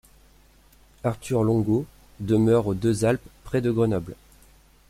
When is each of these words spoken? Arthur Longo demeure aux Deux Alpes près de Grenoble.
Arthur 1.03 1.43
Longo 1.43 1.85
demeure 2.19 2.65
aux 2.65 2.73
Deux 2.73 3.05
Alpes 3.05 3.21
près 3.43 3.61
de 3.61 3.69
Grenoble. 3.69 4.15